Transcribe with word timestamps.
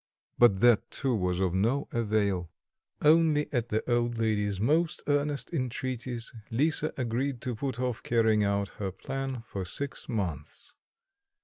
but 0.39 0.61
that 0.61 0.89
too 0.89 1.13
was 1.13 1.39
of 1.39 1.53
no 1.53 1.87
avail. 1.91 2.49
Only 3.03 3.53
at 3.53 3.69
the 3.69 3.87
old 3.87 4.17
lady's 4.17 4.59
most 4.59 5.03
earnest 5.05 5.53
entreaties 5.53 6.33
Lisa 6.49 6.91
agreed 6.97 7.39
to 7.41 7.53
put 7.53 7.79
off 7.79 8.01
carrying 8.01 8.43
out 8.43 8.69
her 8.79 8.91
plan 8.91 9.43
for 9.45 9.63
six 9.63 10.09
months. 10.09 10.73